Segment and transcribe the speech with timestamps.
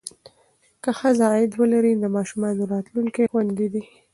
[0.83, 3.83] که ښځه عاید ولري، نو د ماشومانو راتلونکی خوندي دی.